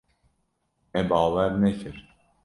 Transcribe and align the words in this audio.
Me 0.93 1.01
bawer 1.09 1.51
nekir. 1.61 1.97